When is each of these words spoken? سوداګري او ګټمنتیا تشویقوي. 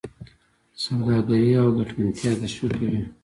سوداګري 0.83 1.51
او 1.61 1.67
ګټمنتیا 1.77 2.31
تشویقوي. 2.41 3.01